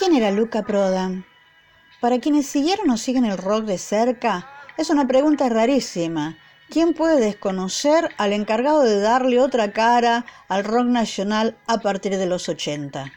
¿Quién 0.00 0.16
era 0.16 0.30
Luca 0.30 0.62
Prodan? 0.62 1.26
Para 2.00 2.20
quienes 2.20 2.46
siguieron 2.46 2.88
o 2.88 2.96
siguen 2.96 3.26
el 3.26 3.36
rock 3.36 3.64
de 3.64 3.76
cerca, 3.76 4.48
es 4.78 4.88
una 4.88 5.06
pregunta 5.06 5.46
rarísima. 5.50 6.38
¿Quién 6.70 6.94
puede 6.94 7.20
desconocer 7.20 8.08
al 8.16 8.32
encargado 8.32 8.80
de 8.80 8.98
darle 8.98 9.38
otra 9.40 9.74
cara 9.74 10.24
al 10.48 10.64
rock 10.64 10.86
nacional 10.86 11.58
a 11.66 11.80
partir 11.80 12.16
de 12.16 12.24
los 12.24 12.48
80? 12.48 13.12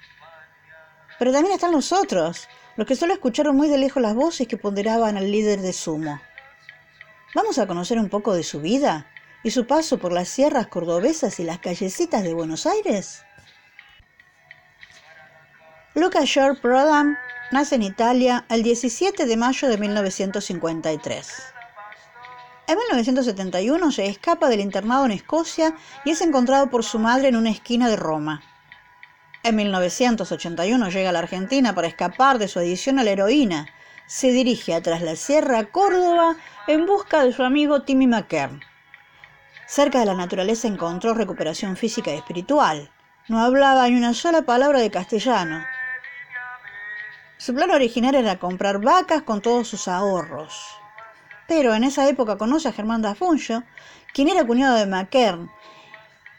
Pero 1.19 1.31
también 1.31 1.55
están 1.55 1.71
los 1.71 1.93
otros, 1.93 2.49
los 2.75 2.85
que 2.85 2.97
solo 2.97 3.13
escucharon 3.13 3.55
muy 3.55 3.69
de 3.69 3.77
lejos 3.77 4.03
las 4.03 4.13
voces 4.13 4.49
que 4.49 4.57
ponderaban 4.57 5.15
al 5.15 5.31
líder 5.31 5.61
de 5.61 5.71
Sumo. 5.71 6.19
Vamos 7.33 7.59
a 7.59 7.65
conocer 7.65 7.97
un 7.97 8.09
poco 8.09 8.33
de 8.33 8.43
su 8.43 8.59
vida 8.59 9.07
y 9.41 9.51
su 9.51 9.65
paso 9.67 9.99
por 9.99 10.11
las 10.11 10.27
sierras 10.27 10.67
cordobesas 10.67 11.39
y 11.39 11.45
las 11.45 11.59
callecitas 11.59 12.23
de 12.23 12.33
Buenos 12.33 12.65
Aires. 12.65 13.23
Luca 15.95 16.21
Short 16.25 16.59
Prodam 16.59 17.19
nace 17.51 17.75
en 17.75 17.83
Italia 17.83 18.45
el 18.49 18.63
17 18.63 19.27
de 19.27 19.37
mayo 19.37 19.67
de 19.67 19.77
1953. 19.77 21.53
En 22.65 22.77
1971 22.79 23.91
se 23.91 24.07
escapa 24.07 24.49
del 24.49 24.61
internado 24.61 25.05
en 25.05 25.11
Escocia 25.11 25.75
y 26.03 26.09
es 26.09 26.21
encontrado 26.21 26.71
por 26.71 26.83
su 26.83 26.97
madre 26.97 27.27
en 27.27 27.35
una 27.35 27.51
esquina 27.51 27.89
de 27.89 27.95
Roma. 27.95 28.41
En 29.43 29.55
1981 29.55 30.89
llega 30.89 31.09
a 31.09 31.13
la 31.13 31.19
Argentina 31.19 31.75
para 31.75 31.89
escapar 31.89 32.39
de 32.39 32.47
su 32.47 32.57
adicción 32.57 32.97
a 32.97 33.03
la 33.03 33.11
heroína. 33.11 33.67
Se 34.07 34.31
dirige 34.31 34.73
atrás 34.73 35.03
la 35.03 35.15
Sierra 35.15 35.65
Córdoba 35.65 36.37
en 36.65 36.87
busca 36.87 37.23
de 37.23 37.33
su 37.33 37.43
amigo 37.43 37.83
Timmy 37.83 38.07
McKern. 38.07 38.61
Cerca 39.67 39.99
de 39.99 40.05
la 40.07 40.15
naturaleza 40.15 40.67
encontró 40.67 41.13
recuperación 41.13 41.77
física 41.77 42.11
y 42.11 42.17
espiritual. 42.17 42.89
No 43.27 43.43
hablaba 43.43 43.87
ni 43.87 43.95
una 43.95 44.15
sola 44.15 44.41
palabra 44.41 44.79
de 44.79 44.89
castellano. 44.89 45.63
Su 47.43 47.53
plan 47.53 47.71
original 47.71 48.15
era 48.15 48.39
comprar 48.39 48.79
vacas 48.79 49.23
con 49.23 49.41
todos 49.41 49.67
sus 49.67 49.89
ahorros. 49.89 50.77
Pero 51.45 51.75
en 51.75 51.83
esa 51.83 52.07
época 52.07 52.37
conoce 52.37 52.69
a 52.69 52.71
Germán 52.71 53.01
Dafuncho, 53.01 53.63
quien 54.13 54.29
era 54.29 54.47
cuñado 54.47 54.77
de 54.77 54.85
McKern, 54.85 55.51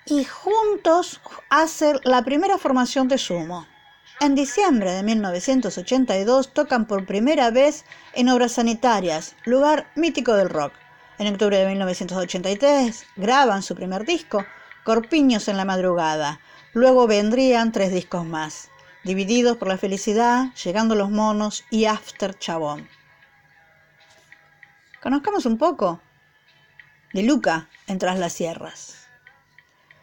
y 0.06 0.24
juntos 0.24 1.20
hacen 1.50 2.00
la 2.04 2.22
primera 2.22 2.56
formación 2.56 3.08
de 3.08 3.18
sumo. 3.18 3.66
En 4.18 4.34
diciembre 4.34 4.92
de 4.92 5.02
1982 5.02 6.54
tocan 6.54 6.86
por 6.86 7.04
primera 7.04 7.50
vez 7.50 7.84
en 8.14 8.30
Obras 8.30 8.52
Sanitarias, 8.52 9.36
lugar 9.44 9.90
mítico 9.96 10.32
del 10.32 10.48
rock. 10.48 10.72
En 11.18 11.30
octubre 11.30 11.58
de 11.58 11.66
1983 11.66 13.04
graban 13.16 13.62
su 13.62 13.74
primer 13.74 14.06
disco, 14.06 14.46
Corpiños 14.84 15.48
en 15.48 15.58
la 15.58 15.66
Madrugada. 15.66 16.40
Luego 16.72 17.06
vendrían 17.06 17.72
tres 17.72 17.92
discos 17.92 18.24
más, 18.24 18.70
Divididos 19.04 19.58
por 19.58 19.68
la 19.68 19.76
Felicidad, 19.76 20.54
Llegando 20.64 20.94
los 20.94 21.10
Monos 21.10 21.64
y 21.70 21.84
After 21.84 22.38
Chabón. 22.38 22.88
Conozcamos 25.02 25.44
un 25.44 25.58
poco 25.58 26.00
de 27.12 27.22
Luca 27.22 27.68
en 27.86 27.98
Tras 27.98 28.18
las 28.18 28.32
Sierras. 28.32 29.06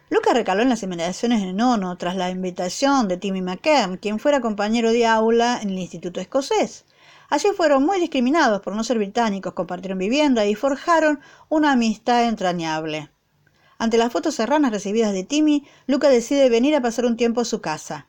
Luca 0.08 0.32
recaló 0.32 0.62
en 0.62 0.68
las 0.68 0.84
inmediaciones 0.84 1.42
de 1.42 1.52
Nono 1.52 1.98
tras 1.98 2.14
la 2.14 2.30
invitación 2.30 3.08
de 3.08 3.16
Timmy 3.16 3.42
McKern, 3.42 3.96
quien 3.96 4.20
fuera 4.20 4.40
compañero 4.40 4.92
de 4.92 5.04
aula 5.04 5.58
en 5.60 5.70
el 5.70 5.78
Instituto 5.80 6.20
Escocés. 6.20 6.84
Allí 7.28 7.48
fueron 7.56 7.82
muy 7.84 7.98
discriminados 7.98 8.60
por 8.60 8.76
no 8.76 8.84
ser 8.84 8.98
británicos, 8.98 9.54
compartieron 9.54 9.98
vivienda 9.98 10.46
y 10.46 10.54
forjaron 10.54 11.18
una 11.48 11.72
amistad 11.72 12.28
entrañable. 12.28 13.10
Ante 13.78 13.98
las 13.98 14.12
fotos 14.12 14.36
serranas 14.36 14.70
recibidas 14.70 15.12
de 15.12 15.24
Timmy, 15.24 15.66
Luca 15.88 16.08
decide 16.08 16.48
venir 16.48 16.76
a 16.76 16.82
pasar 16.82 17.04
un 17.04 17.16
tiempo 17.16 17.40
a 17.40 17.44
su 17.44 17.60
casa. 17.60 18.06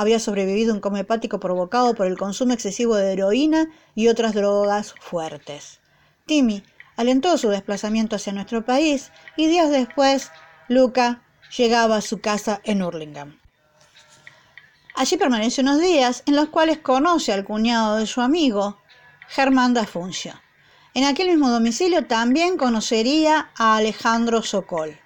Había 0.00 0.18
sobrevivido 0.18 0.72
un 0.72 0.80
coma 0.80 1.00
hepático 1.00 1.40
provocado 1.40 1.94
por 1.94 2.06
el 2.06 2.16
consumo 2.16 2.54
excesivo 2.54 2.96
de 2.96 3.12
heroína 3.12 3.68
y 3.94 4.08
otras 4.08 4.32
drogas 4.32 4.94
fuertes. 4.98 5.80
Timmy 6.24 6.64
alentó 6.96 7.36
su 7.36 7.50
desplazamiento 7.50 8.16
hacia 8.16 8.32
nuestro 8.32 8.64
país 8.64 9.12
y 9.36 9.46
días 9.46 9.68
después 9.68 10.30
Luca 10.68 11.22
llegaba 11.54 11.96
a 11.96 12.00
su 12.00 12.18
casa 12.18 12.62
en 12.64 12.82
Hurlingham. 12.82 13.38
Allí 14.94 15.18
permaneció 15.18 15.60
unos 15.64 15.82
días 15.82 16.22
en 16.24 16.34
los 16.34 16.48
cuales 16.48 16.78
conoce 16.78 17.34
al 17.34 17.44
cuñado 17.44 17.96
de 17.96 18.06
su 18.06 18.22
amigo, 18.22 18.78
Germán 19.28 19.74
Dafuncio. 19.74 20.32
En 20.94 21.04
aquel 21.04 21.28
mismo 21.28 21.50
domicilio 21.50 22.06
también 22.06 22.56
conocería 22.56 23.50
a 23.54 23.76
Alejandro 23.76 24.40
Sokol. 24.40 24.98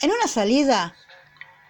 En 0.00 0.10
una 0.10 0.26
salida 0.28 0.94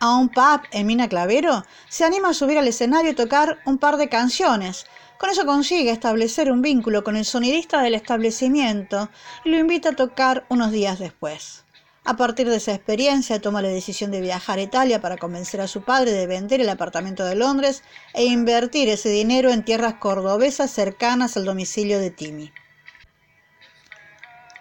a 0.02 0.16
un 0.16 0.30
pub 0.30 0.62
en 0.72 0.88
Mina 0.88 1.08
Clavero, 1.08 1.64
se 1.88 2.04
anima 2.04 2.30
a 2.30 2.34
subir 2.34 2.58
al 2.58 2.66
escenario 2.66 3.12
y 3.12 3.14
tocar 3.14 3.60
un 3.64 3.78
par 3.78 3.98
de 3.98 4.08
canciones. 4.08 4.84
Con 5.16 5.30
eso 5.30 5.46
consigue 5.46 5.92
establecer 5.92 6.50
un 6.50 6.60
vínculo 6.60 7.04
con 7.04 7.14
el 7.14 7.24
sonidista 7.24 7.80
del 7.80 7.94
establecimiento 7.94 9.10
y 9.44 9.50
lo 9.50 9.58
invita 9.58 9.90
a 9.90 9.96
tocar 9.96 10.44
unos 10.48 10.72
días 10.72 10.98
después. 10.98 11.64
A 12.04 12.16
partir 12.16 12.48
de 12.50 12.56
esa 12.56 12.74
experiencia 12.74 13.40
toma 13.40 13.62
la 13.62 13.68
decisión 13.68 14.10
de 14.10 14.20
viajar 14.20 14.58
a 14.58 14.62
Italia 14.62 15.00
para 15.00 15.18
convencer 15.18 15.60
a 15.60 15.68
su 15.68 15.82
padre 15.82 16.10
de 16.10 16.26
vender 16.26 16.60
el 16.60 16.68
apartamento 16.68 17.24
de 17.24 17.36
Londres 17.36 17.84
e 18.12 18.24
invertir 18.24 18.88
ese 18.88 19.08
dinero 19.08 19.50
en 19.50 19.64
tierras 19.64 19.94
cordobesas 19.94 20.72
cercanas 20.72 21.36
al 21.36 21.44
domicilio 21.44 22.00
de 22.00 22.10
Timmy. 22.10 22.52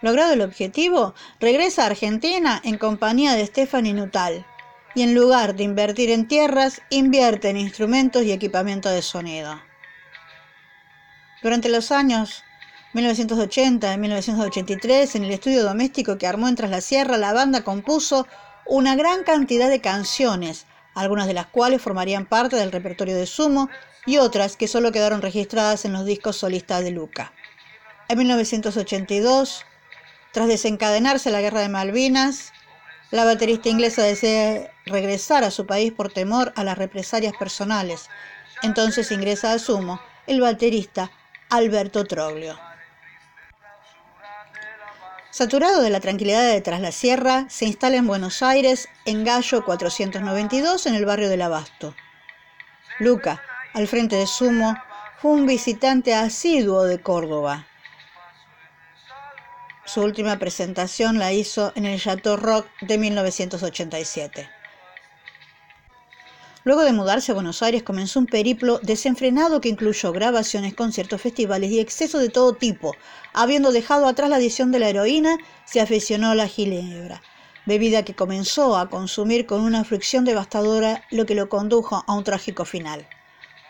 Logrado 0.03 0.33
el 0.33 0.41
objetivo, 0.41 1.15
regresa 1.39 1.83
a 1.83 1.87
Argentina 1.87 2.61
en 2.63 2.77
compañía 2.77 3.33
de 3.33 3.45
Stephanie 3.45 3.93
Nutal 3.93 4.45
y 4.95 5.03
en 5.03 5.15
lugar 5.15 5.55
de 5.55 5.63
invertir 5.63 6.09
en 6.09 6.27
tierras, 6.27 6.81
invierte 6.89 7.49
en 7.49 7.57
instrumentos 7.57 8.23
y 8.23 8.31
equipamiento 8.31 8.89
de 8.89 9.01
sonido. 9.01 9.61
Durante 11.41 11.69
los 11.69 11.91
años 11.91 12.43
1980 12.93 13.93
y 13.93 13.97
1983, 13.97 15.15
en 15.15 15.23
el 15.23 15.31
estudio 15.31 15.63
doméstico 15.63 16.17
que 16.17 16.27
armó 16.27 16.47
en 16.47 16.55
Tras 16.55 16.69
la 16.69 16.81
Sierra, 16.81 17.17
la 17.17 17.31
banda 17.31 17.63
compuso 17.63 18.27
una 18.65 18.95
gran 18.95 19.23
cantidad 19.23 19.69
de 19.69 19.79
canciones, 19.79 20.65
algunas 20.93 21.27
de 21.27 21.33
las 21.33 21.47
cuales 21.47 21.81
formarían 21.81 22.25
parte 22.25 22.57
del 22.57 22.71
repertorio 22.71 23.15
de 23.15 23.25
Sumo 23.25 23.69
y 24.05 24.17
otras 24.17 24.57
que 24.57 24.67
solo 24.67 24.91
quedaron 24.91 25.21
registradas 25.21 25.85
en 25.85 25.93
los 25.93 26.05
discos 26.05 26.35
solistas 26.35 26.83
de 26.83 26.91
Luca. 26.91 27.31
En 28.09 28.17
1982, 28.17 29.65
tras 30.33 30.47
desencadenarse 30.47 31.31
la 31.31 31.41
guerra 31.41 31.61
de 31.61 31.69
Malvinas, 31.69 32.51
la 33.09 33.25
baterista 33.25 33.69
inglesa 33.69 34.03
desea 34.03 34.71
regresar 34.85 35.43
a 35.43 35.51
su 35.51 35.65
país 35.65 35.91
por 35.91 36.11
temor 36.11 36.53
a 36.55 36.63
las 36.63 36.77
represalias 36.77 37.33
personales. 37.37 38.09
Entonces 38.63 39.11
ingresa 39.11 39.53
a 39.53 39.59
Sumo 39.59 40.01
el 40.27 40.41
baterista 40.41 41.11
Alberto 41.49 42.05
Troglio. 42.05 42.57
Saturado 45.31 45.81
de 45.81 45.89
la 45.89 46.01
tranquilidad 46.01 46.43
de 46.43 46.59
Tras 46.61 46.81
la 46.81 46.91
Sierra, 46.91 47.45
se 47.49 47.65
instala 47.65 47.95
en 47.95 48.05
Buenos 48.05 48.41
Aires, 48.41 48.89
en 49.05 49.23
Gallo 49.23 49.63
492, 49.63 50.85
en 50.87 50.95
el 50.95 51.05
barrio 51.05 51.29
del 51.29 51.41
Abasto. 51.41 51.95
Luca, 52.99 53.41
al 53.73 53.87
frente 53.87 54.17
de 54.17 54.27
Sumo, 54.27 54.75
fue 55.19 55.31
un 55.31 55.45
visitante 55.45 56.13
asiduo 56.13 56.83
de 56.83 57.01
Córdoba. 57.01 57.65
Su 59.85 60.01
última 60.01 60.37
presentación 60.37 61.17
la 61.17 61.31
hizo 61.31 61.71
en 61.75 61.85
el 61.85 61.99
Chateau 61.99 62.37
Rock 62.37 62.67
de 62.81 62.97
1987. 62.97 64.60
Luego 66.63 66.83
de 66.83 66.93
mudarse 66.93 67.31
a 67.31 67.35
Buenos 67.35 67.63
Aires 67.63 67.81
comenzó 67.81 68.19
un 68.19 68.27
periplo 68.27 68.79
desenfrenado 68.83 69.61
que 69.61 69.69
incluyó 69.69 70.11
grabaciones, 70.11 70.75
conciertos, 70.75 71.19
festivales 71.19 71.71
y 71.71 71.79
excesos 71.79 72.21
de 72.21 72.29
todo 72.29 72.53
tipo. 72.53 72.95
Habiendo 73.33 73.71
dejado 73.71 74.05
atrás 74.05 74.29
la 74.29 74.35
adicción 74.35 74.71
de 74.71 74.77
la 74.77 74.89
heroína, 74.89 75.39
se 75.65 75.81
aficionó 75.81 76.29
a 76.29 76.35
la 76.35 76.47
ginebra, 76.47 77.23
bebida 77.65 78.05
que 78.05 78.13
comenzó 78.13 78.77
a 78.77 78.91
consumir 78.91 79.47
con 79.47 79.61
una 79.61 79.83
fricción 79.83 80.23
devastadora, 80.23 81.03
lo 81.09 81.25
que 81.25 81.33
lo 81.33 81.49
condujo 81.49 82.03
a 82.05 82.13
un 82.13 82.23
trágico 82.23 82.63
final. 82.63 83.07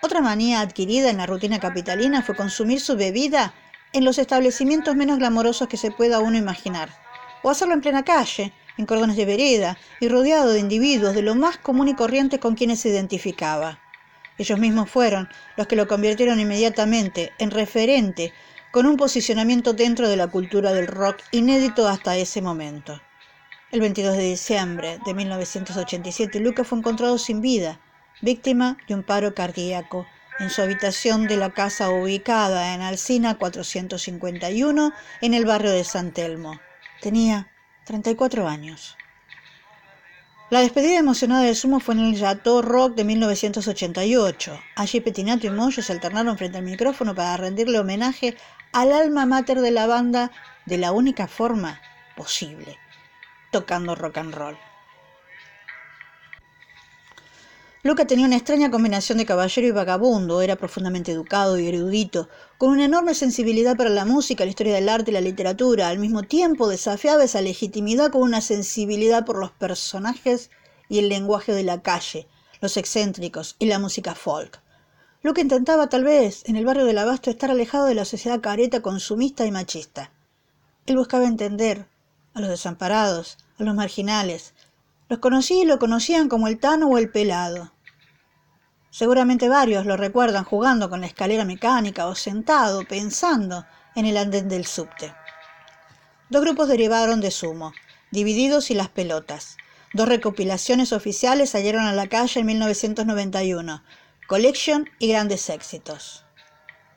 Otra 0.02 0.20
manía 0.20 0.60
adquirida 0.60 1.10
en 1.10 1.18
la 1.18 1.28
rutina 1.28 1.60
capitalina 1.60 2.22
fue 2.24 2.36
consumir 2.36 2.82
su 2.82 2.98
bebida 2.98 3.54
en 3.94 4.04
los 4.04 4.18
establecimientos 4.18 4.98
menos 4.98 5.18
glamorosos 5.18 5.70
que 5.70 5.78
se 5.78 5.92
pueda 5.92 6.20
uno 6.20 6.38
imaginar, 6.38 6.90
o 7.42 7.50
hacerlo 7.50 7.74
en 7.74 7.82
plena 7.82 8.04
calle, 8.04 8.52
en 8.82 8.88
cordones 8.88 9.16
de 9.16 9.26
vereda 9.26 9.78
y 10.00 10.10
rodeado 10.10 10.52
de 10.52 10.60
individuos 10.60 11.14
de 11.14 11.22
lo 11.22 11.36
más 11.36 11.58
común 11.58 11.88
y 11.88 11.94
corriente 11.94 12.40
con 12.40 12.56
quienes 12.56 12.80
se 12.80 12.90
identificaba. 12.90 13.80
Ellos 14.40 14.58
mismos 14.58 14.90
fueron 14.90 15.30
los 15.56 15.68
que 15.68 15.76
lo 15.76 15.88
convirtieron 15.88 16.40
inmediatamente 16.40 17.32
en 17.38 17.52
referente 17.52 18.34
con 18.72 18.88
un 18.88 18.98
posicionamiento 18.98 19.74
dentro 19.74 20.10
de 20.10 20.18
la 20.18 20.28
cultura 20.28 20.74
del 20.74 20.88
rock 20.88 21.18
inédito 21.32 21.88
hasta 21.88 22.18
ese 22.18 22.42
momento. 22.42 23.00
El 23.72 23.82
22 23.82 24.18
de 24.18 24.24
diciembre 24.24 25.00
de 25.06 25.14
1987, 25.14 26.40
Luca 26.40 26.64
fue 26.64 26.80
encontrado 26.80 27.20
sin 27.20 27.40
vida, 27.40 27.80
víctima 28.22 28.78
de 28.88 28.96
un 28.96 29.04
paro 29.04 29.36
cardíaco, 29.36 30.08
en 30.40 30.50
su 30.50 30.64
habitación 30.64 31.28
de 31.28 31.38
la 31.38 31.52
casa 31.52 31.92
ubicada 31.92 32.74
en 32.74 32.82
Alcina 32.82 33.38
451, 33.38 34.92
en 35.22 35.34
el 35.36 35.46
barrio 35.46 35.72
de 35.72 35.84
San 35.84 36.12
Telmo. 36.12 36.60
Tenía 37.00 37.51
34 37.86 38.48
años. 38.48 38.98
La 40.50 40.60
despedida 40.60 41.00
emocionada 41.00 41.44
de 41.44 41.56
Sumo 41.56 41.80
fue 41.80 41.96
en 41.96 42.02
el 42.02 42.20
Chateau 42.20 42.62
Rock 42.62 42.96
de 42.96 43.06
1988. 43.06 44.60
Allí 44.76 45.00
Petinato 45.00 45.48
y 45.48 45.50
Moyo 45.50 45.82
se 45.82 45.94
alternaron 45.94 46.38
frente 46.38 46.58
al 46.58 46.66
micrófono 46.66 47.16
para 47.16 47.38
rendirle 47.38 47.80
homenaje 47.80 48.36
al 48.74 48.92
alma 48.92 49.26
mater 49.26 49.62
de 49.62 49.72
la 49.72 49.88
banda 49.88 50.32
de 50.66 50.78
la 50.78 50.92
única 50.92 51.28
forma 51.28 51.80
posible, 52.18 52.78
tocando 53.52 53.96
rock 53.96 54.18
and 54.18 54.34
roll. 54.34 54.58
Luca 57.84 58.06
tenía 58.06 58.28
una 58.28 58.36
extraña 58.36 58.70
combinación 58.70 59.18
de 59.18 59.26
caballero 59.26 59.68
y 59.68 59.72
vagabundo, 59.72 60.44
era 60.44 60.56
profundamente 60.56 61.14
educado 61.14 61.58
y 61.58 61.68
erudito, 61.68 62.30
con 62.60 62.70
una 62.70 62.86
enorme 62.86 63.16
sensibilidad 63.16 63.76
para 63.76 63.90
la 63.90 64.06
música, 64.06 64.44
la 64.44 64.52
historia 64.52 64.76
del 64.76 64.88
arte 64.88 65.10
y 65.10 65.16
la 65.16 65.22
literatura, 65.22 65.88
al 65.88 65.98
mismo 65.98 66.22
tiempo 66.22 66.68
desafiaba 66.68 67.24
esa 67.24 67.42
legitimidad 67.42 68.12
con 68.12 68.22
una 68.22 68.40
sensibilidad 68.42 69.26
por 69.26 69.40
los 69.40 69.50
personajes 69.50 70.52
y 70.90 71.00
el 71.00 71.10
lenguaje 71.10 71.54
de 71.54 71.64
la 71.64 71.82
calle, 71.82 72.28
los 72.60 72.78
excéntricos 72.78 73.56
y 73.58 73.66
la 73.66 73.80
música 73.80 74.14
folk. 74.14 74.62
Luca 75.24 75.42
intentaba 75.42 75.90
tal 75.90 76.04
vez, 76.04 76.44
en 76.46 76.58
el 76.58 76.66
barrio 76.66 76.86
del 76.86 77.00
Abasto, 77.00 77.32
estar 77.32 77.50
alejado 77.50 77.88
de 77.88 77.96
la 77.96 78.06
sociedad 78.06 78.42
careta, 78.42 78.84
consumista 78.84 79.48
y 79.48 79.52
machista. 79.52 80.12
Él 80.86 80.98
buscaba 80.98 81.26
entender 81.26 81.88
a 82.36 82.42
los 82.42 82.50
desamparados, 82.52 83.40
a 83.58 83.64
los 83.64 83.74
marginales, 83.74 84.54
los 85.12 85.20
conocí 85.20 85.64
y 85.64 85.66
lo 85.66 85.78
conocían 85.78 86.30
como 86.30 86.48
el 86.48 86.58
Tano 86.58 86.88
o 86.88 86.98
el 86.98 87.10
Pelado. 87.10 87.74
Seguramente 88.92 89.50
varios 89.50 89.86
lo 89.86 89.98
recuerdan 89.98 90.46
jugando 90.46 90.90
con 90.90 91.02
la 91.02 91.08
escalera 91.08 91.44
mecánica 91.44 92.08
o 92.08 92.16
sentado, 92.16 92.88
pensando 92.88 93.66
en 93.94 94.06
el 94.06 94.16
andén 94.16 94.48
del 94.48 94.66
subte. 94.66 95.14
Dos 96.30 96.42
grupos 96.42 96.70
derivaron 96.70 97.20
de 97.20 97.30
Sumo, 97.30 97.74
Divididos 98.12 98.72
y 98.72 98.74
Las 98.74 98.88
Pelotas. 98.88 99.58
Dos 99.94 100.08
recopilaciones 100.08 100.94
oficiales 100.94 101.50
salieron 101.50 101.84
a 101.84 101.92
la 101.92 102.08
calle 102.08 102.40
en 102.40 102.46
1991, 102.46 103.84
Collection 104.30 104.90
y 104.98 105.10
Grandes 105.10 105.50
Éxitos. 105.50 106.24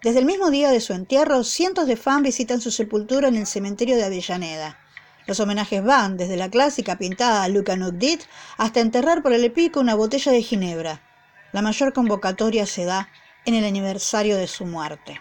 Desde 0.04 0.20
el 0.20 0.24
mismo 0.24 0.52
día 0.52 0.70
de 0.70 0.80
su 0.80 0.92
entierro, 0.92 1.42
cientos 1.42 1.88
de 1.88 1.96
fans 1.96 2.22
visitan 2.22 2.60
su 2.60 2.70
sepultura 2.70 3.26
en 3.26 3.34
el 3.34 3.48
cementerio 3.48 3.96
de 3.96 4.04
Avellaneda. 4.04 4.78
Los 5.26 5.40
homenajes 5.40 5.82
van 5.82 6.16
desde 6.16 6.36
la 6.36 6.50
clásica 6.50 6.96
pintada 6.96 7.42
a 7.42 7.48
Luca 7.48 7.76
Nugdit 7.76 8.22
hasta 8.58 8.80
enterrar 8.80 9.22
por 9.22 9.32
el 9.32 9.50
pico 9.52 9.80
una 9.80 9.94
botella 9.94 10.32
de 10.32 10.42
ginebra. 10.42 11.00
La 11.52 11.62
mayor 11.62 11.92
convocatoria 11.92 12.66
se 12.66 12.84
da 12.84 13.08
en 13.46 13.54
el 13.54 13.64
aniversario 13.64 14.36
de 14.36 14.46
su 14.46 14.66
muerte. 14.66 15.20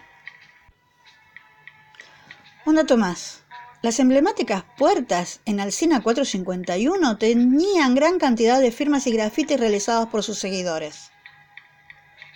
Un 2.66 2.76
dato 2.76 2.96
más. 2.96 3.44
Las 3.82 3.98
emblemáticas 3.98 4.64
puertas 4.78 5.40
en 5.44 5.60
Alcina 5.60 6.02
451 6.02 7.18
tenían 7.18 7.94
gran 7.94 8.18
cantidad 8.18 8.58
de 8.58 8.72
firmas 8.72 9.06
y 9.06 9.12
grafitis 9.12 9.60
realizados 9.60 10.08
por 10.08 10.22
sus 10.22 10.38
seguidores. 10.38 11.10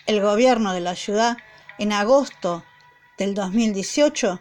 El 0.06 0.20
gobierno 0.20 0.74
de 0.74 0.80
la 0.80 0.94
ciudad, 0.94 1.38
en 1.78 1.92
agosto 1.92 2.64
del 3.16 3.34
2018, 3.34 4.40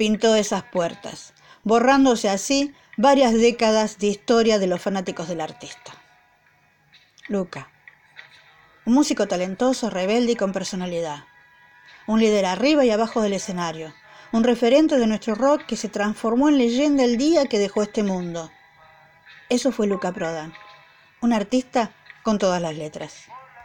pintó 0.00 0.34
esas 0.34 0.62
puertas, 0.62 1.34
borrándose 1.62 2.30
así 2.30 2.74
varias 2.96 3.34
décadas 3.34 3.98
de 3.98 4.06
historia 4.06 4.58
de 4.58 4.66
los 4.66 4.80
fanáticos 4.80 5.28
del 5.28 5.42
artista. 5.42 5.92
Luca, 7.28 7.70
un 8.86 8.94
músico 8.94 9.28
talentoso, 9.28 9.90
rebelde 9.90 10.32
y 10.32 10.36
con 10.36 10.52
personalidad, 10.52 11.24
un 12.06 12.18
líder 12.18 12.46
arriba 12.46 12.82
y 12.86 12.90
abajo 12.90 13.20
del 13.20 13.34
escenario, 13.34 13.92
un 14.32 14.42
referente 14.42 14.96
de 14.96 15.06
nuestro 15.06 15.34
rock 15.34 15.66
que 15.66 15.76
se 15.76 15.90
transformó 15.90 16.48
en 16.48 16.56
leyenda 16.56 17.04
el 17.04 17.18
día 17.18 17.44
que 17.44 17.58
dejó 17.58 17.82
este 17.82 18.02
mundo. 18.02 18.50
Eso 19.50 19.70
fue 19.70 19.86
Luca 19.86 20.12
Prodan, 20.12 20.54
un 21.20 21.34
artista 21.34 21.92
con 22.22 22.38
todas 22.38 22.62
las 22.62 22.74
letras. 22.74 23.24